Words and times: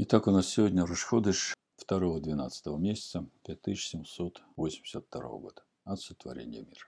Итак, 0.00 0.28
у 0.28 0.30
нас 0.30 0.46
сегодня 0.46 0.86
Рушходыш 0.86 1.56
2-12 1.90 2.78
месяца 2.78 3.28
5782 3.44 5.20
года 5.38 5.64
от 5.82 6.00
сотворения 6.00 6.62
мира. 6.62 6.86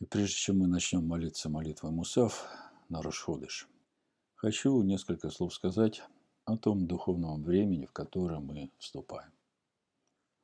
И 0.00 0.04
прежде 0.04 0.34
чем 0.34 0.58
мы 0.58 0.66
начнем 0.66 1.06
молиться 1.06 1.48
молитвой 1.48 1.92
Мусав 1.92 2.46
на 2.90 3.00
Рушходыш, 3.00 3.70
хочу 4.34 4.82
несколько 4.82 5.30
слов 5.30 5.54
сказать 5.54 6.02
о 6.44 6.58
том 6.58 6.86
духовном 6.86 7.42
времени, 7.42 7.86
в 7.86 7.92
которое 7.92 8.40
мы 8.40 8.70
вступаем. 8.76 9.32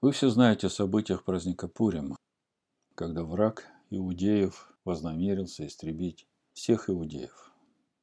Вы 0.01 0.12
все 0.12 0.31
знаете 0.31 0.69
о 0.69 0.71
событиях 0.71 1.25
праздника 1.25 1.69
Пурим, 1.69 2.17
когда 2.95 3.23
враг 3.23 3.67
иудеев 3.91 4.73
вознамерился 4.87 5.67
истребить 5.67 6.27
всех 6.55 6.89
иудеев 6.89 7.53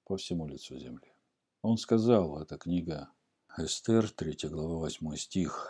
по 0.05 0.15
всему 0.17 0.45
лицу 0.45 0.77
земли. 0.77 1.10
Он 1.61 1.77
сказал, 1.77 2.41
это 2.41 2.57
книга 2.57 3.11
Эстер, 3.55 4.09
3 4.09 4.49
глава, 4.49 4.77
8 4.77 5.15
стих, 5.15 5.69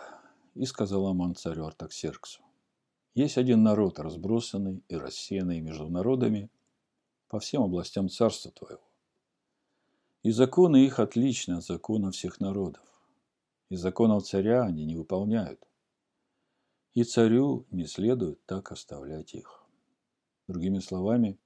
и 0.54 0.64
сказал 0.64 1.06
Аман 1.06 1.34
царю 1.34 1.66
Артаксерксу, 1.66 2.42
есть 3.14 3.36
один 3.36 3.62
народ, 3.62 3.98
разбросанный 3.98 4.82
и 4.88 4.96
рассеянный 4.96 5.60
между 5.60 5.88
народами 5.88 6.50
по 7.28 7.40
всем 7.40 7.62
областям 7.62 8.08
царства 8.08 8.50
твоего. 8.52 8.88
И 10.22 10.30
законы 10.30 10.86
их 10.86 10.98
отличны 10.98 11.54
от 11.54 11.64
закона 11.64 12.10
всех 12.10 12.40
народов. 12.40 12.86
И 13.68 13.76
законов 13.76 14.24
царя 14.24 14.62
они 14.62 14.86
не 14.86 14.96
выполняют. 14.96 15.62
И 16.94 17.04
царю 17.04 17.66
не 17.70 17.86
следует 17.86 18.44
так 18.46 18.72
оставлять 18.72 19.34
их. 19.34 19.62
Другими 20.46 20.78
словами, 20.78 21.38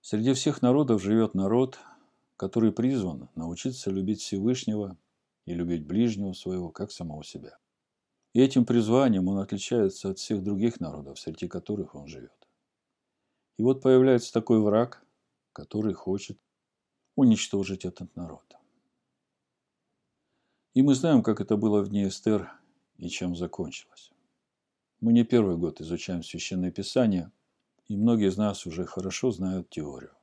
среди 0.00 0.32
всех 0.32 0.62
народов 0.62 1.00
живет 1.00 1.34
народ, 1.34 1.78
который 2.38 2.70
призван 2.70 3.28
научиться 3.34 3.90
любить 3.90 4.20
Всевышнего 4.20 4.96
и 5.44 5.54
любить 5.54 5.84
ближнего 5.84 6.32
своего, 6.32 6.70
как 6.70 6.92
самого 6.92 7.24
себя. 7.24 7.58
И 8.32 8.40
этим 8.40 8.64
призванием 8.64 9.26
он 9.26 9.38
отличается 9.38 10.10
от 10.10 10.18
всех 10.20 10.44
других 10.44 10.78
народов, 10.78 11.18
среди 11.18 11.48
которых 11.48 11.96
он 11.96 12.06
живет. 12.06 12.48
И 13.56 13.62
вот 13.64 13.82
появляется 13.82 14.32
такой 14.32 14.60
враг, 14.60 15.04
который 15.52 15.94
хочет 15.94 16.38
уничтожить 17.16 17.84
этот 17.84 18.14
народ. 18.14 18.56
И 20.74 20.82
мы 20.82 20.94
знаем, 20.94 21.24
как 21.24 21.40
это 21.40 21.56
было 21.56 21.82
в 21.82 21.88
дни 21.88 22.06
Эстер 22.06 22.52
и 22.98 23.08
чем 23.08 23.34
закончилось. 23.34 24.12
Мы 25.00 25.12
не 25.12 25.24
первый 25.24 25.56
год 25.56 25.80
изучаем 25.80 26.22
Священное 26.22 26.70
Писание, 26.70 27.32
и 27.88 27.96
многие 27.96 28.28
из 28.28 28.36
нас 28.36 28.64
уже 28.64 28.84
хорошо 28.84 29.32
знают 29.32 29.70
теорию. 29.70 30.17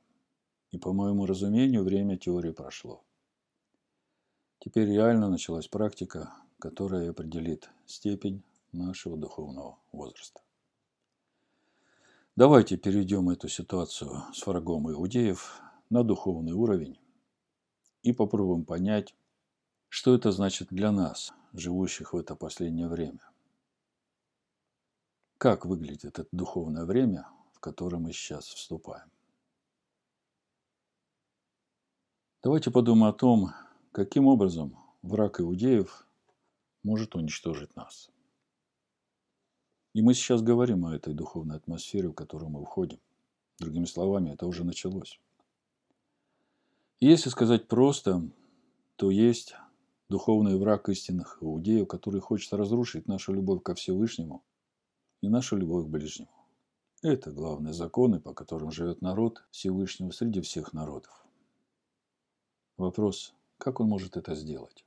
И, 0.70 0.78
по 0.78 0.92
моему 0.92 1.26
разумению, 1.26 1.84
время 1.84 2.16
теории 2.16 2.52
прошло. 2.52 3.02
Теперь 4.58 4.88
реально 4.88 5.28
началась 5.28 5.68
практика, 5.68 6.32
которая 6.58 7.10
определит 7.10 7.70
степень 7.86 8.42
нашего 8.72 9.16
духовного 9.16 9.78
возраста. 9.92 10.40
Давайте 12.34 12.76
перейдем 12.76 13.30
эту 13.30 13.48
ситуацию 13.48 14.22
с 14.34 14.46
врагом 14.46 14.90
иудеев 14.90 15.60
на 15.88 16.02
духовный 16.02 16.52
уровень 16.52 16.98
и 18.02 18.12
попробуем 18.12 18.64
понять, 18.64 19.14
что 19.88 20.14
это 20.14 20.32
значит 20.32 20.68
для 20.70 20.92
нас, 20.92 21.32
живущих 21.52 22.12
в 22.12 22.16
это 22.16 22.36
последнее 22.36 22.88
время. 22.88 23.30
Как 25.38 25.64
выглядит 25.64 26.18
это 26.18 26.26
духовное 26.32 26.84
время, 26.84 27.26
в 27.52 27.60
которое 27.60 27.98
мы 27.98 28.12
сейчас 28.12 28.46
вступаем. 28.46 29.10
Давайте 32.46 32.70
подумаем 32.70 33.12
о 33.12 33.12
том, 33.12 33.50
каким 33.90 34.28
образом 34.28 34.78
враг 35.02 35.40
иудеев 35.40 36.06
может 36.84 37.16
уничтожить 37.16 37.74
нас. 37.74 38.08
И 39.94 40.00
мы 40.00 40.14
сейчас 40.14 40.42
говорим 40.42 40.86
о 40.86 40.94
этой 40.94 41.12
духовной 41.12 41.56
атмосфере, 41.56 42.06
в 42.06 42.12
которую 42.12 42.50
мы 42.50 42.64
входим. 42.64 43.00
Другими 43.58 43.84
словами, 43.84 44.30
это 44.30 44.46
уже 44.46 44.62
началось. 44.62 45.20
И 47.00 47.08
если 47.08 47.30
сказать 47.30 47.66
просто, 47.66 48.22
то 48.94 49.10
есть 49.10 49.56
духовный 50.08 50.56
враг 50.56 50.88
истинных 50.88 51.38
иудеев, 51.40 51.88
который 51.88 52.20
хочет 52.20 52.52
разрушить 52.52 53.08
нашу 53.08 53.32
любовь 53.32 53.64
ко 53.64 53.74
Всевышнему 53.74 54.44
и 55.20 55.28
нашу 55.28 55.56
любовь 55.56 55.86
к 55.86 55.88
ближнему. 55.88 56.30
Это 57.02 57.32
главные 57.32 57.74
законы, 57.74 58.20
по 58.20 58.32
которым 58.34 58.70
живет 58.70 59.02
народ 59.02 59.44
Всевышнего 59.50 60.12
среди 60.12 60.40
всех 60.42 60.72
народов. 60.72 61.25
Вопрос, 62.76 63.34
как 63.56 63.80
он 63.80 63.88
может 63.88 64.18
это 64.18 64.34
сделать? 64.34 64.84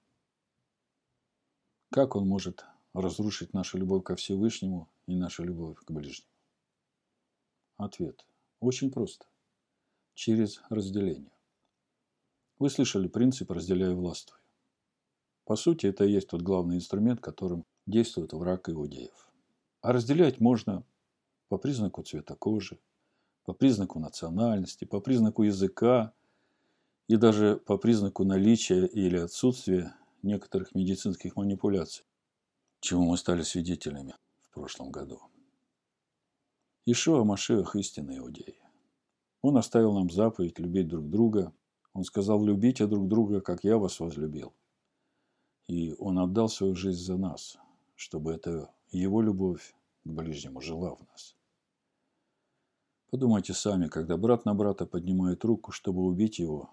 Как 1.92 2.16
он 2.16 2.28
может 2.28 2.66
разрушить 2.94 3.54
нашу 3.54 3.80
любовь 3.80 4.04
ко 4.04 4.16
Всевышнему 4.16 4.88
и 5.08 5.16
нашу 5.16 5.44
любовь 5.44 5.80
к 5.80 5.90
ближнему? 5.90 6.30
Ответ. 7.78 8.28
Очень 8.60 8.92
просто. 8.92 9.26
Через 10.14 10.62
разделение. 10.70 11.32
Вы 12.60 12.70
слышали 12.70 13.08
принцип 13.08 13.50
«разделяй 13.50 13.96
властвуй». 13.96 14.38
По 15.46 15.56
сути, 15.56 15.88
это 15.88 16.04
и 16.04 16.12
есть 16.12 16.28
тот 16.28 16.44
главный 16.44 16.76
инструмент, 16.76 17.22
которым 17.22 17.66
действует 17.88 18.34
враг 18.34 18.70
иудеев. 18.70 19.32
А 19.82 19.94
разделять 19.94 20.40
можно 20.40 20.84
по 21.48 21.58
признаку 21.58 22.04
цвета 22.04 22.36
кожи, 22.36 22.80
по 23.46 23.54
признаку 23.54 23.98
национальности, 24.00 24.86
по 24.86 25.00
признаку 25.00 25.42
языка, 25.42 26.14
и 27.10 27.18
даже 27.18 27.58
по 27.58 27.78
признаку 27.78 28.24
наличия 28.24 28.86
или 28.86 29.18
отсутствия 29.18 29.96
некоторых 30.22 30.76
медицинских 30.76 31.36
манипуляций, 31.36 32.06
чему 32.82 33.10
мы 33.10 33.18
стали 33.18 33.42
свидетелями 33.42 34.14
в 34.44 34.54
прошлом 34.54 34.92
году. 34.92 35.20
Ишуа 36.86 37.24
Машех– 37.24 37.76
истинный 37.78 38.20
иудей. 38.20 38.62
Он 39.42 39.58
оставил 39.58 39.94
нам 39.94 40.12
заповедь 40.12 40.60
любить 40.60 40.88
друг 40.88 41.10
друга. 41.10 41.52
Он 41.94 42.04
сказал, 42.04 42.46
любите 42.46 42.86
друг 42.86 43.08
друга, 43.08 43.42
как 43.42 43.64
я 43.64 43.80
вас 43.80 44.00
возлюбил. 44.00 44.54
И 45.68 45.96
он 45.98 46.20
отдал 46.20 46.48
свою 46.48 46.76
жизнь 46.76 47.04
за 47.04 47.18
нас, 47.18 47.58
чтобы 47.96 48.34
эта 48.34 48.72
его 48.92 49.24
любовь 49.24 49.76
к 50.04 50.10
ближнему 50.10 50.62
жила 50.62 50.96
в 50.96 51.00
нас. 51.08 51.36
Подумайте 53.10 53.56
сами, 53.56 53.88
когда 53.88 54.16
брат 54.16 54.46
на 54.46 54.54
брата 54.54 54.86
поднимает 54.86 55.44
руку, 55.44 55.72
чтобы 55.72 56.04
убить 56.04 56.38
его, 56.38 56.70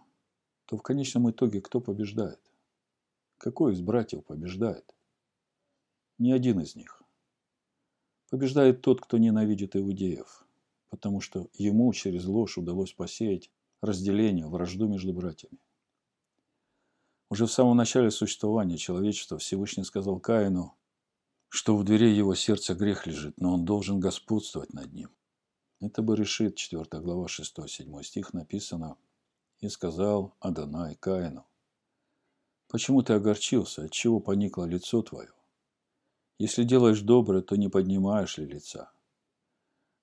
то 0.67 0.77
в 0.77 0.83
конечном 0.83 1.31
итоге 1.31 1.61
кто 1.61 1.81
побеждает? 1.81 2.41
Какой 3.39 3.73
из 3.73 3.81
братьев 3.81 4.25
побеждает? 4.25 4.95
Ни 6.19 6.33
один 6.33 6.61
из 6.61 6.75
них. 6.75 7.03
Побеждает 8.31 8.83
тот, 8.83 9.01
кто 9.01 9.19
ненавидит 9.19 9.77
иудеев, 9.77 10.45
потому 10.91 11.21
что 11.21 11.49
ему 11.55 11.93
через 11.93 12.25
ложь 12.25 12.59
удалось 12.59 12.93
посеять 12.93 13.51
разделение, 13.81 14.49
вражду 14.49 14.89
между 14.89 15.13
братьями. 15.13 15.59
Уже 17.29 17.47
в 17.47 17.53
самом 17.53 17.77
начале 17.77 18.11
существования 18.11 18.79
человечества 18.79 19.39
Всевышний 19.39 19.85
сказал 19.85 20.19
Каину, 20.19 20.75
что 21.49 21.77
в 21.77 21.85
двери 21.85 22.11
его 22.11 22.35
сердца 22.35 22.75
грех 22.75 23.07
лежит, 23.07 23.41
но 23.41 23.55
он 23.55 23.65
должен 23.65 24.01
господствовать 24.01 24.73
над 24.73 24.93
ним. 24.93 25.11
Это 25.81 26.03
бы 26.03 26.17
решит 26.17 26.57
4 26.57 26.85
глава 27.01 27.27
6-7 27.27 28.03
стих 28.03 28.33
написано 28.33 28.97
и 29.61 29.69
сказал 29.69 30.35
Адонай 30.41 30.97
Каину, 30.97 31.47
«Почему 32.69 33.03
ты 33.03 33.15
огорчился? 33.15 33.85
Отчего 33.85 34.21
поникло 34.21 34.65
лицо 34.65 35.03
твое? 35.03 35.31
Если 36.39 36.65
делаешь 36.65 37.01
доброе, 37.01 37.43
то 37.43 37.57
не 37.57 37.69
поднимаешь 37.69 38.39
ли 38.39 38.47
лица? 38.47 38.91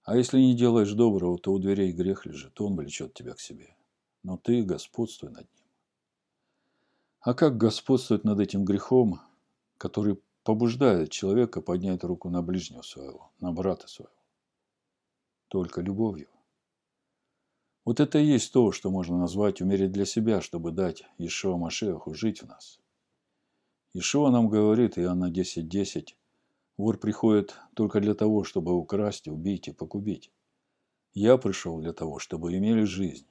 А 0.03 0.17
если 0.17 0.39
не 0.39 0.55
делаешь 0.55 0.93
доброго, 0.93 1.37
то 1.37 1.53
у 1.53 1.59
дверей 1.59 1.91
грех 1.91 2.25
лежит, 2.25 2.59
он 2.59 2.75
влечет 2.75 3.13
тебя 3.13 3.33
к 3.33 3.39
себе. 3.39 3.75
Но 4.23 4.37
ты 4.37 4.63
господствуй 4.63 5.29
над 5.29 5.47
ним». 5.53 5.65
А 7.19 7.33
как 7.33 7.57
господствовать 7.57 8.23
над 8.23 8.39
этим 8.39 8.65
грехом, 8.65 9.21
который 9.77 10.19
побуждает 10.43 11.11
человека 11.11 11.61
поднять 11.61 12.03
руку 12.03 12.29
на 12.29 12.41
ближнего 12.41 12.81
своего, 12.81 13.31
на 13.39 13.51
брата 13.51 13.87
своего? 13.87 14.11
Только 15.47 15.81
любовью. 15.81 16.27
Вот 17.85 17.99
это 17.99 18.17
и 18.17 18.25
есть 18.25 18.53
то, 18.53 18.71
что 18.71 18.89
можно 18.89 19.17
назвать 19.17 19.61
умереть 19.61 19.91
для 19.91 20.05
себя, 20.05 20.39
чтобы 20.41 20.71
дать 20.71 21.03
Ишуа 21.17 21.57
Машеху 21.57 22.13
жить 22.13 22.41
в 22.41 22.47
нас. 22.47 22.79
Ишуа 23.93 24.31
нам 24.31 24.47
говорит, 24.47 24.97
Иоанна 24.97 25.29
10.10, 25.29 25.61
10, 25.63 26.17
вор 26.77 26.97
приходит 26.97 27.55
только 27.75 27.99
для 27.99 28.13
того, 28.13 28.45
чтобы 28.45 28.73
украсть, 28.73 29.27
убить 29.27 29.67
и 29.67 29.73
погубить. 29.73 30.31
Я 31.13 31.37
пришел 31.37 31.79
для 31.79 31.91
того, 31.91 32.19
чтобы 32.19 32.57
имели 32.57 32.83
жизнь 32.83 33.27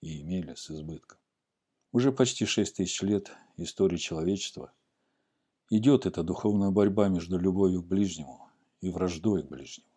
и 0.00 0.22
имели 0.22 0.54
с 0.54 0.70
избытком. 0.70 1.18
Уже 1.92 2.12
почти 2.12 2.46
шесть 2.46 2.76
тысяч 2.76 3.02
лет 3.02 3.32
истории 3.56 3.96
человечества 3.96 4.72
идет 5.68 6.06
эта 6.06 6.22
духовная 6.22 6.70
борьба 6.70 7.08
между 7.08 7.38
любовью 7.38 7.82
к 7.82 7.88
ближнему 7.88 8.48
и 8.80 8.88
враждой 8.88 9.42
к 9.42 9.48
ближнему. 9.48 9.89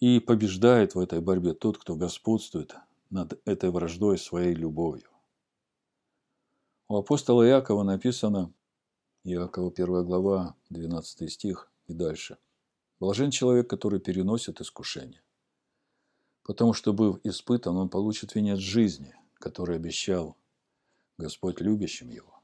И 0.00 0.20
побеждает 0.20 0.94
в 0.94 0.98
этой 0.98 1.20
борьбе 1.20 1.54
тот, 1.54 1.78
кто 1.78 1.94
господствует 1.96 2.74
над 3.10 3.40
этой 3.46 3.70
враждой 3.70 4.18
своей 4.18 4.54
любовью. 4.54 5.08
У 6.88 6.96
апостола 6.96 7.46
Иакова 7.46 7.82
написано, 7.82 8.52
Иакова 9.24 9.70
1 9.70 10.04
глава, 10.04 10.54
12 10.70 11.32
стих 11.32 11.72
и 11.86 11.94
дальше. 11.94 12.36
Блажен 13.00 13.30
человек, 13.30 13.70
который 13.70 14.00
переносит 14.00 14.60
искушение. 14.60 15.22
Потому 16.42 16.74
что, 16.74 16.92
быв 16.92 17.20
испытан, 17.24 17.76
он 17.76 17.88
получит 17.88 18.34
венец 18.34 18.58
жизни, 18.58 19.14
который 19.34 19.76
обещал 19.76 20.36
Господь 21.16 21.60
любящим 21.60 22.10
его. 22.10 22.42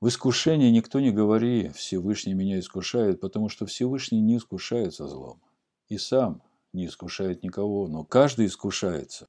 В 0.00 0.08
искушении 0.08 0.70
никто 0.70 0.98
не 0.98 1.12
говори, 1.12 1.68
Всевышний 1.68 2.34
меня 2.34 2.58
искушает, 2.58 3.20
потому 3.20 3.48
что 3.48 3.66
Всевышний 3.66 4.20
не 4.20 4.38
искушается 4.38 5.06
злом. 5.06 5.40
И 5.88 5.98
сам 5.98 6.42
не 6.72 6.86
искушает 6.86 7.42
никого, 7.42 7.88
но 7.88 8.04
каждый 8.04 8.46
искушается, 8.46 9.28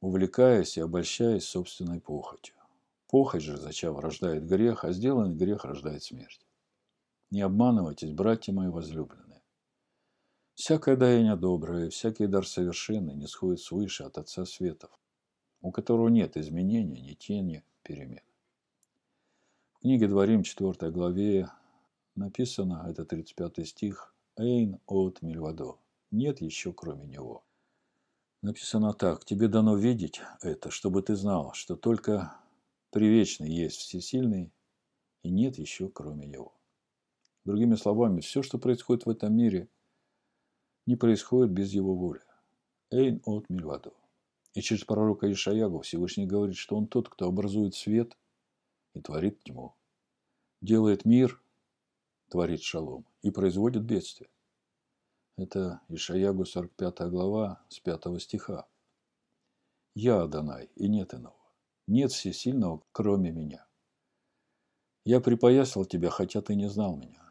увлекаясь 0.00 0.76
и 0.76 0.80
обольщаясь 0.80 1.44
собственной 1.44 2.00
похотью. 2.00 2.54
Похоть 3.08 3.42
же, 3.42 3.56
зачем 3.56 3.98
рождает 3.98 4.46
грех, 4.46 4.84
а 4.84 4.92
сделанный 4.92 5.34
грех 5.34 5.64
рождает 5.64 6.02
смерть. 6.02 6.46
Не 7.30 7.42
обманывайтесь, 7.42 8.12
братья 8.12 8.52
мои 8.52 8.68
возлюбленные. 8.68 9.42
Всякое 10.54 10.96
даяние 10.96 11.36
доброе, 11.36 11.90
всякий 11.90 12.26
дар 12.26 12.46
совершенный 12.46 13.14
не 13.14 13.26
сходит 13.26 13.60
свыше 13.60 14.04
от 14.04 14.18
Отца 14.18 14.44
Светов, 14.44 14.90
у 15.60 15.72
которого 15.72 16.08
нет 16.08 16.36
изменения, 16.36 17.00
ни 17.00 17.14
тени 17.14 17.64
перемен. 17.82 18.22
В 19.72 19.80
книге 19.80 20.08
Дворим 20.08 20.42
4 20.42 20.90
главе 20.90 21.50
написано, 22.14 22.86
это 22.88 23.04
35 23.04 23.66
стих, 23.66 24.14
«Эйн 24.36 24.78
от 24.86 25.22
Мильвадо»– 25.22 25.78
«Нет 26.10 26.40
еще 26.40 26.72
кроме 26.72 27.06
него». 27.06 27.44
Написано 28.42 28.94
так, 28.94 29.24
«Тебе 29.24 29.48
дано 29.48 29.76
видеть 29.76 30.20
это, 30.40 30.70
чтобы 30.70 31.02
ты 31.02 31.14
знал, 31.14 31.52
что 31.54 31.76
только 31.76 32.40
Привечный 32.90 33.48
есть 33.48 33.82
всесильный, 33.82 34.52
и 35.22 35.30
нет 35.30 35.58
еще 35.58 35.88
кроме 35.88 36.26
него. 36.26 36.52
Другими 37.44 37.76
словами, 37.76 38.20
все, 38.20 38.42
что 38.42 38.58
происходит 38.58 39.06
в 39.06 39.10
этом 39.10 39.32
мире, 39.36 39.68
не 40.86 40.96
происходит 40.96 41.52
без 41.52 41.72
его 41.72 41.94
воли. 41.94 42.22
Эйн 42.90 43.22
от 43.24 43.48
Мильваду. 43.48 43.94
И 44.54 44.60
через 44.60 44.82
пророка 44.82 45.30
Ишаягу 45.30 45.82
Всевышний 45.82 46.26
говорит, 46.26 46.56
что 46.56 46.76
он 46.76 46.88
тот, 46.88 47.08
кто 47.08 47.28
образует 47.28 47.76
свет 47.76 48.18
и 48.94 49.00
творит 49.00 49.40
тьму, 49.44 49.76
делает 50.60 51.04
мир, 51.04 51.40
творит 52.28 52.62
шалом 52.62 53.06
и 53.22 53.30
производит 53.30 53.84
бедствие. 53.84 54.30
Это 55.40 55.80
Ишаягу 55.88 56.44
45 56.44 57.08
глава 57.08 57.64
с 57.70 57.80
5 57.80 58.20
стиха. 58.20 58.68
«Я 59.94 60.20
Адонай, 60.24 60.68
и 60.76 60.86
нет 60.86 61.14
иного. 61.14 61.54
Нет 61.86 62.12
всесильного, 62.12 62.82
кроме 62.92 63.30
меня. 63.30 63.66
Я 65.06 65.18
припоясал 65.22 65.86
тебя, 65.86 66.10
хотя 66.10 66.42
ты 66.42 66.54
не 66.54 66.68
знал 66.68 66.94
меня, 66.94 67.22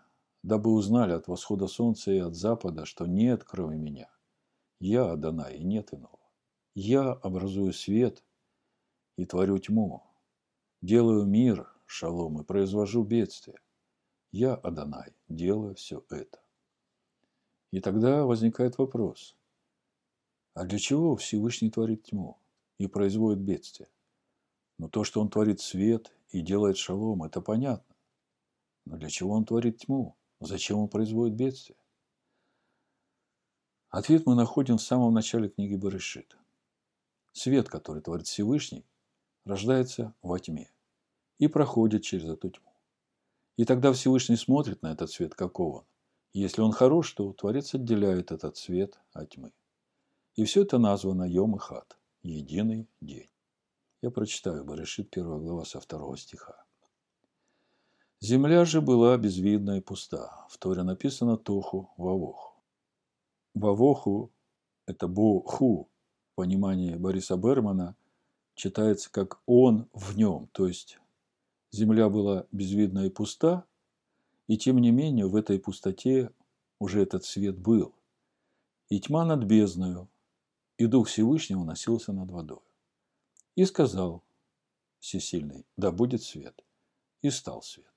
дабы 0.42 0.74
узнали 0.74 1.12
от 1.12 1.28
восхода 1.28 1.68
солнца 1.68 2.12
и 2.12 2.18
от 2.18 2.34
запада, 2.34 2.86
что 2.86 3.06
нет, 3.06 3.44
кроме 3.44 3.78
меня. 3.78 4.10
Я 4.80 5.12
Адонай, 5.12 5.58
и 5.58 5.64
нет 5.64 5.94
иного. 5.94 6.20
Я 6.74 7.12
образую 7.12 7.74
свет 7.74 8.24
и 9.18 9.26
творю 9.28 9.60
тьму, 9.60 10.02
делаю 10.82 11.28
мир, 11.28 11.72
шалом, 11.86 12.42
и 12.42 12.44
произвожу 12.44 13.04
бедствие. 13.04 13.60
Я, 14.32 14.56
Адонай, 14.56 15.14
делаю 15.28 15.76
все 15.76 16.04
это. 16.10 16.40
И 17.72 17.82
тогда 17.82 18.26
возникает 18.26 18.78
вопрос, 18.78 19.36
а 20.54 20.66
для 20.66 20.80
чего 20.80 21.16
Всевышний 21.16 21.70
творит 21.70 22.04
тьму 22.04 22.40
и 22.78 22.88
производит 22.88 23.40
бедствие? 23.40 23.90
Но 24.78 24.90
то, 24.90 25.04
что 25.04 25.22
он 25.22 25.30
творит 25.30 25.62
свет 25.62 26.12
и 26.30 26.42
делает 26.42 26.78
шалом, 26.78 27.24
это 27.24 27.42
понятно. 27.42 27.96
Но 28.86 28.98
для 28.98 29.10
чего 29.10 29.34
он 29.34 29.46
творит 29.46 29.78
тьму? 29.80 30.16
Зачем 30.40 30.80
он 30.80 30.88
производит 30.88 31.36
бедствие? 31.36 31.78
Ответ 33.90 34.26
мы 34.26 34.36
находим 34.36 34.78
в 34.78 34.82
самом 34.82 35.14
начале 35.14 35.50
книги 35.50 35.76
Барышит. 35.76 36.38
Свет, 37.34 37.70
который 37.70 38.02
творит 38.02 38.28
Всевышний, 38.28 38.86
рождается 39.46 40.14
во 40.22 40.40
тьме 40.40 40.72
и 41.38 41.48
проходит 41.48 42.04
через 42.04 42.30
эту 42.30 42.50
тьму. 42.50 42.74
И 43.58 43.66
тогда 43.66 43.92
Всевышний 43.92 44.38
смотрит 44.38 44.82
на 44.82 44.92
этот 44.92 45.12
свет, 45.12 45.36
каков 45.36 45.76
он. 45.76 45.89
Если 46.34 46.62
он 46.62 46.72
хорош, 46.72 47.12
то 47.14 47.34
Творец 47.34 47.74
отделяет 47.74 48.32
этот 48.32 48.56
свет 48.56 49.00
от 49.14 49.30
тьмы. 49.30 49.52
И 50.36 50.44
все 50.46 50.62
это 50.62 50.78
названо 50.78 51.24
Йом 51.24 51.56
и 51.56 51.60
Хат– 51.60 51.98
единый 52.22 52.88
день. 53.02 53.30
Я 54.02 54.12
прочитаю 54.12 54.64
Барышит, 54.64 55.10
первая 55.10 55.40
глава 55.40 55.66
со 55.66 55.80
второго 55.80 56.18
стиха. 56.18 56.64
Земля 58.22 58.64
же 58.66 58.82
была 58.82 59.18
безвидна 59.18 59.78
и 59.78 59.82
пуста. 59.82 60.46
В 60.50 60.58
Торе 60.58 60.84
написано 60.84 61.38
Тоху 61.38 61.92
Вавоху. 61.98 62.54
Вавоху– 63.54 64.32
это 64.86 65.08
Боху. 65.08 65.90
В 66.32 66.36
понимании 66.36 66.96
Бориса 66.96 67.38
Бермана 67.38 67.96
читается 68.56 69.12
как 69.12 69.42
«он 69.46 69.90
в 69.94 70.16
нем». 70.16 70.48
То 70.52 70.68
есть 70.68 71.00
земля 71.72 72.10
была 72.10 72.46
безвидна 72.52 73.06
и 73.06 73.10
пуста, 73.10 73.66
и 74.50 74.58
тем 74.58 74.80
не 74.80 74.90
менее 74.90 75.28
в 75.28 75.36
этой 75.36 75.60
пустоте 75.60 76.32
уже 76.80 77.04
этот 77.04 77.24
свет 77.24 77.56
был. 77.60 77.94
И 78.90 79.00
тьма 79.00 79.24
над 79.24 79.44
бездною, 79.44 80.10
и 80.80 80.88
Дух 80.88 81.08
Всевышнего 81.08 81.64
носился 81.64 82.14
над 82.14 82.32
водой. 82.32 82.64
И 83.56 83.64
сказал 83.66 84.24
Всесильный, 85.00 85.68
да 85.78 85.92
будет 85.92 86.24
свет. 86.24 86.66
И 87.22 87.30
стал 87.30 87.62
свет. 87.62 87.94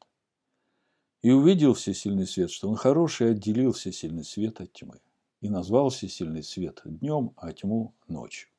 И 1.23 1.31
увидел 1.31 1.73
Всесильный 1.73 2.27
свет, 2.27 2.51
что 2.51 2.69
он 2.69 2.77
хороший, 2.77 3.31
отделил 3.31 3.73
Всесильный 3.73 4.25
свет 4.25 4.61
от 4.61 4.75
тьмы. 4.75 5.01
И 5.41 5.49
назвал 5.49 5.89
Всесильный 5.89 6.43
свет 6.43 6.83
днем, 6.85 7.33
а 7.37 7.51
тьму 7.55 7.95
ночью. 8.09 8.51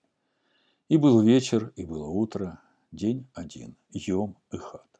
И 0.90 0.98
был 0.98 1.22
вечер, 1.22 1.72
и 1.76 1.86
было 1.86 2.08
утро, 2.08 2.60
день 2.92 3.28
один, 3.36 3.76
Йом 3.92 4.36
и 4.52 4.58
Хат. 4.58 4.93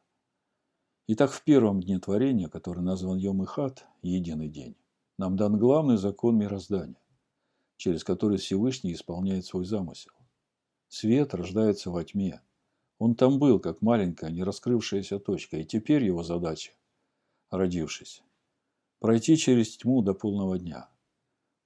Итак, 1.06 1.32
в 1.32 1.44
первом 1.44 1.82
дне 1.82 1.98
творения, 1.98 2.48
который 2.48 2.82
назван 2.82 3.18
Йом 3.18 3.42
и 3.42 3.46
Хат, 3.46 3.86
единый 4.00 4.48
день, 4.48 4.74
нам 5.18 5.36
дан 5.36 5.58
главный 5.58 5.98
закон 5.98 6.38
мироздания, 6.38 7.02
через 7.76 8.02
который 8.02 8.38
Всевышний 8.38 8.94
исполняет 8.94 9.44
свой 9.44 9.66
замысел. 9.66 10.12
Свет 10.88 11.34
рождается 11.34 11.90
во 11.90 12.02
тьме. 12.04 12.40
Он 12.98 13.14
там 13.14 13.38
был, 13.38 13.60
как 13.60 13.82
маленькая, 13.82 14.30
не 14.30 14.42
раскрывшаяся 14.42 15.18
точка, 15.18 15.58
и 15.58 15.64
теперь 15.64 16.04
его 16.04 16.22
задача, 16.22 16.72
родившись, 17.50 18.22
пройти 18.98 19.36
через 19.36 19.76
тьму 19.76 20.00
до 20.00 20.14
полного 20.14 20.58
дня. 20.58 20.88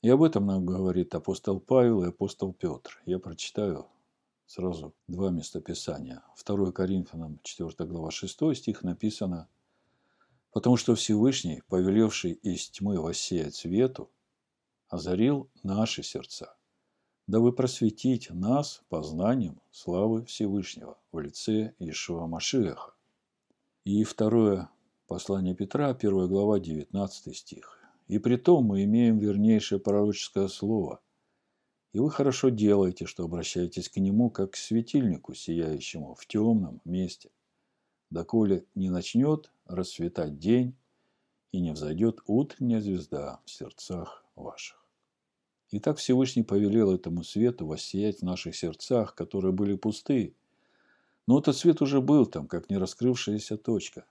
И 0.02 0.08
об 0.08 0.24
этом 0.24 0.46
нам 0.46 0.66
говорит 0.66 1.14
апостол 1.14 1.60
Павел 1.60 2.02
и 2.02 2.08
апостол 2.08 2.52
Петр. 2.52 3.00
Я 3.06 3.20
прочитаю 3.20 3.86
сразу 4.48 4.94
два 5.06 5.30
местописания. 5.30 6.22
2 6.44 6.72
Коринфянам 6.72 7.38
4 7.42 7.88
глава 7.88 8.10
6 8.10 8.56
стих 8.56 8.82
написано 8.82 9.46
«Потому 10.52 10.76
что 10.78 10.94
Всевышний, 10.94 11.62
повелевший 11.68 12.32
из 12.32 12.70
тьмы 12.70 12.98
воссеять 12.98 13.54
свету, 13.54 14.10
озарил 14.88 15.50
наши 15.62 16.02
сердца, 16.02 16.56
дабы 17.26 17.52
просветить 17.52 18.30
нас 18.30 18.82
познанием 18.88 19.60
славы 19.70 20.24
Всевышнего 20.24 20.96
в 21.12 21.20
лице 21.20 21.74
Ишуа 21.78 22.26
Машиаха. 22.26 22.94
И 23.84 24.02
второе 24.02 24.70
послание 25.06 25.54
Петра, 25.54 25.90
1 25.90 26.26
глава, 26.26 26.58
19 26.58 27.36
стих. 27.36 27.78
«И 28.06 28.18
при 28.18 28.36
том 28.36 28.64
мы 28.64 28.84
имеем 28.84 29.18
вернейшее 29.18 29.78
пророческое 29.78 30.48
слово, 30.48 31.00
и 31.92 31.98
вы 31.98 32.10
хорошо 32.10 32.50
делаете, 32.50 33.06
что 33.06 33.24
обращаетесь 33.24 33.88
к 33.88 33.96
нему, 33.96 34.30
как 34.30 34.52
к 34.52 34.56
светильнику, 34.56 35.34
сияющему 35.34 36.14
в 36.14 36.26
темном 36.26 36.80
месте, 36.84 37.30
доколе 38.10 38.64
не 38.74 38.90
начнет 38.90 39.50
расцветать 39.66 40.38
день 40.38 40.74
и 41.52 41.60
не 41.60 41.72
взойдет 41.72 42.20
утренняя 42.26 42.80
звезда 42.80 43.40
в 43.44 43.50
сердцах 43.50 44.24
ваших. 44.36 44.84
И 45.70 45.80
так 45.80 45.98
Всевышний 45.98 46.42
повелел 46.42 46.94
этому 46.94 47.22
свету 47.24 47.66
воссиять 47.66 48.20
в 48.20 48.24
наших 48.24 48.56
сердцах, 48.56 49.14
которые 49.14 49.52
были 49.52 49.76
пусты. 49.76 50.34
Но 51.26 51.38
этот 51.38 51.56
свет 51.56 51.82
уже 51.82 52.00
был 52.00 52.24
там, 52.24 52.46
как 52.46 52.70
не 52.70 52.78
раскрывшаяся 52.78 53.58
точка. 53.58 54.06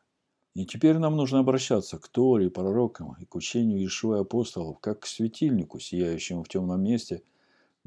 И 0.54 0.66
теперь 0.66 0.98
нам 0.98 1.16
нужно 1.16 1.40
обращаться 1.40 1.98
к 1.98 2.08
Торе, 2.08 2.50
пророкам 2.50 3.16
и 3.20 3.26
к 3.26 3.36
учению 3.36 3.84
Ишуа 3.84 4.22
апостолов, 4.22 4.80
как 4.80 5.02
к 5.02 5.06
светильнику, 5.08 5.80
сияющему 5.80 6.44
в 6.44 6.50
темном 6.50 6.84
месте, 6.84 7.24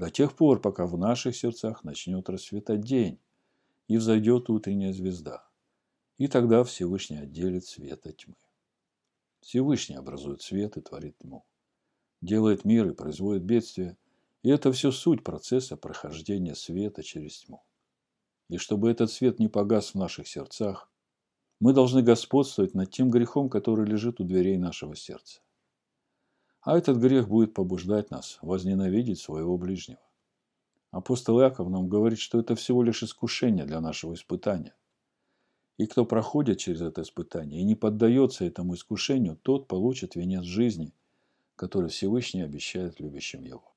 до 0.00 0.10
тех 0.10 0.34
пор, 0.34 0.60
пока 0.60 0.86
в 0.86 0.98
наших 0.98 1.36
сердцах 1.36 1.84
начнет 1.84 2.28
расцветать 2.28 2.80
день 2.80 3.20
и 3.86 3.98
взойдет 3.98 4.50
утренняя 4.50 4.92
звезда. 4.92 5.46
И 6.18 6.26
тогда 6.26 6.64
Всевышний 6.64 7.18
отделит 7.18 7.64
свет 7.64 8.06
от 8.06 8.16
тьмы. 8.16 8.36
Всевышний 9.40 9.96
образует 9.96 10.42
свет 10.42 10.76
и 10.76 10.80
творит 10.80 11.16
тьму 11.18 11.44
делает 12.20 12.64
мир 12.64 12.88
и 12.88 12.94
производит 12.94 13.42
бедствия. 13.42 13.96
И 14.42 14.50
это 14.50 14.72
все 14.72 14.90
суть 14.90 15.22
процесса 15.22 15.76
прохождения 15.76 16.54
света 16.54 17.02
через 17.02 17.40
тьму. 17.40 17.62
И 18.48 18.56
чтобы 18.56 18.90
этот 18.90 19.10
свет 19.10 19.38
не 19.38 19.48
погас 19.48 19.90
в 19.90 19.98
наших 19.98 20.28
сердцах, 20.28 20.86
Мы 21.62 21.74
должны 21.74 22.00
господствовать 22.00 22.72
над 22.72 22.90
тем 22.90 23.10
грехом, 23.10 23.50
который 23.50 23.84
лежит 23.84 24.18
у 24.18 24.24
дверей 24.24 24.56
нашего 24.56 24.96
сердца. 24.96 25.42
А 26.62 26.76
этот 26.76 26.98
грех 26.98 27.28
будет 27.28 27.54
побуждать 27.54 28.10
нас 28.10 28.38
возненавидеть 28.42 29.18
своего 29.18 29.56
ближнего. 29.56 30.00
Апостол 30.90 31.40
Иаков 31.40 31.70
нам 31.70 31.88
говорит, 31.88 32.18
что 32.18 32.38
это 32.38 32.54
всего 32.54 32.82
лишь 32.82 33.02
искушение 33.02 33.64
для 33.64 33.80
нашего 33.80 34.14
испытания. 34.14 34.74
И 35.78 35.86
кто 35.86 36.04
проходит 36.04 36.58
через 36.58 36.82
это 36.82 37.00
испытание 37.00 37.60
и 37.60 37.64
не 37.64 37.76
поддается 37.76 38.44
этому 38.44 38.74
искушению, 38.74 39.36
тот 39.36 39.68
получит 39.68 40.16
венец 40.16 40.42
жизни, 40.42 40.92
который 41.56 41.88
Всевышний 41.88 42.42
обещает 42.42 43.00
любящим 43.00 43.44
его. 43.44 43.72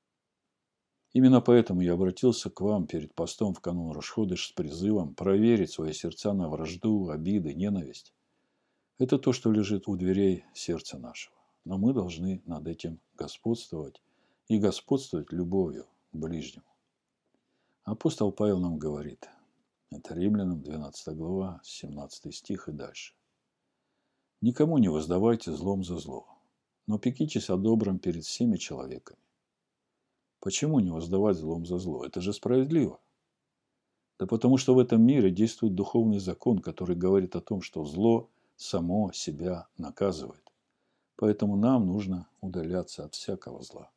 Именно 1.14 1.40
поэтому 1.40 1.80
я 1.80 1.94
обратился 1.94 2.50
к 2.50 2.60
вам 2.60 2.86
перед 2.86 3.14
постом 3.14 3.54
в 3.54 3.60
канун 3.60 3.92
Рашходыш 3.92 4.48
с 4.48 4.52
призывом 4.52 5.14
проверить 5.14 5.70
свои 5.70 5.92
сердца 5.92 6.34
на 6.34 6.48
вражду, 6.50 7.08
обиды, 7.08 7.54
ненависть. 7.54 8.12
Это 8.98 9.18
то, 9.18 9.32
что 9.32 9.50
лежит 9.52 9.88
у 9.88 9.96
дверей 9.96 10.44
сердца 10.52 10.98
нашего. 10.98 11.33
Но 11.64 11.78
мы 11.78 11.92
должны 11.92 12.42
над 12.46 12.66
этим 12.66 13.00
господствовать 13.16 14.02
и 14.48 14.58
господствовать 14.58 15.32
любовью 15.32 15.86
к 16.12 16.16
ближнему. 16.16 16.66
Апостол 17.84 18.32
Павел 18.32 18.60
нам 18.60 18.78
говорит, 18.78 19.28
это 19.90 20.14
Римлянам 20.14 20.62
12 20.62 21.16
глава, 21.16 21.60
17 21.64 22.34
стих 22.34 22.68
и 22.68 22.72
дальше. 22.72 23.14
Никому 24.40 24.78
не 24.78 24.88
воздавайте 24.88 25.52
злом 25.52 25.84
за 25.84 25.98
зло, 25.98 26.26
но 26.86 26.98
пекитесь 26.98 27.48
о 27.48 27.56
добром 27.56 27.98
перед 27.98 28.24
всеми 28.24 28.56
человеками. 28.56 29.18
Почему 30.40 30.80
не 30.80 30.90
воздавать 30.90 31.38
злом 31.38 31.64
за 31.64 31.78
зло? 31.78 32.04
Это 32.04 32.20
же 32.20 32.34
справедливо. 32.34 33.00
Да 34.18 34.26
потому 34.26 34.58
что 34.58 34.74
в 34.74 34.78
этом 34.78 35.02
мире 35.02 35.30
действует 35.30 35.74
духовный 35.74 36.18
закон, 36.18 36.58
который 36.58 36.96
говорит 36.96 37.34
о 37.36 37.40
том, 37.40 37.62
что 37.62 37.84
зло 37.84 38.28
само 38.56 39.10
себя 39.12 39.66
наказывает. 39.78 40.43
Поэтому 41.16 41.56
нам 41.56 41.86
нужно 41.86 42.28
удаляться 42.40 43.04
от 43.04 43.14
всякого 43.14 43.62
зла. 43.62 43.90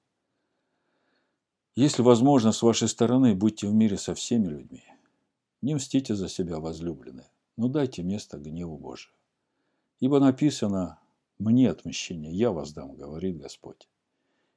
Если 1.75 2.01
возможно, 2.01 2.51
с 2.51 2.61
вашей 2.61 2.87
стороны, 2.87 3.35
будьте 3.35 3.67
в 3.67 3.73
мире 3.73 3.97
со 3.97 4.15
всеми 4.15 4.47
людьми. 4.47 4.83
Не 5.61 5.75
мстите 5.75 6.15
за 6.15 6.29
себя, 6.29 6.59
возлюбленные, 6.59 7.29
но 7.55 7.67
дайте 7.67 8.03
место 8.03 8.37
гневу 8.37 8.77
Божию. 8.77 9.13
Ибо 9.99 10.19
написано 10.19 10.99
«Мне 11.39 11.69
отмщение, 11.69 12.31
я 12.31 12.51
воздам», 12.51 12.95
говорит 12.95 13.37
Господь. 13.37 13.87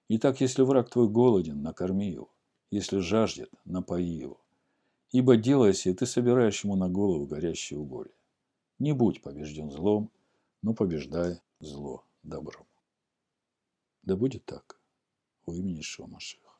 Итак, 0.08 0.40
если 0.40 0.62
враг 0.62 0.90
твой 0.90 1.08
голоден, 1.08 1.62
накорми 1.62 2.10
его. 2.10 2.30
Если 2.70 2.98
жаждет, 2.98 3.50
напои 3.64 4.04
его. 4.04 4.40
Ибо 5.12 5.36
делая 5.36 5.72
сие, 5.72 5.94
ты 5.94 6.06
собираешь 6.06 6.62
ему 6.62 6.76
на 6.76 6.88
голову 6.88 7.26
горящие 7.26 7.78
уголья. 7.78 8.12
Не 8.78 8.92
будь 8.92 9.22
побежден 9.22 9.70
злом, 9.70 10.10
но 10.62 10.72
побеждай 10.72 11.40
зло 11.60 12.04
добром. 12.22 12.66
Да 14.02 14.16
будет 14.16 14.44
так 14.44 14.80
во 15.46 15.54
имени 15.54 15.82
Шомашиха. 15.82 16.52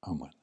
Аминь. 0.00 0.41